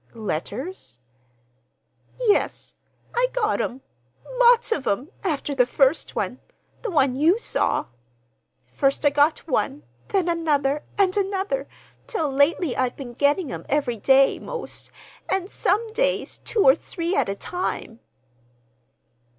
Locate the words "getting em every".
13.13-13.97